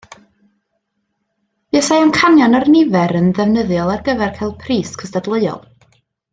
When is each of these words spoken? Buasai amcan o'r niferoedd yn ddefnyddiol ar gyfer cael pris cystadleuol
Buasai 1.75 1.99
amcan 2.05 2.57
o'r 2.61 2.67
niferoedd 2.77 3.19
yn 3.21 3.29
ddefnyddiol 3.41 3.95
ar 3.99 4.03
gyfer 4.11 4.35
cael 4.41 4.57
pris 4.67 4.99
cystadleuol 5.05 5.65